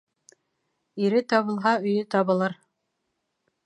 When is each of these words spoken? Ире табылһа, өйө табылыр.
Ире 1.03 1.21
табылһа, 1.35 1.77
өйө 1.91 2.09
табылыр. 2.17 2.61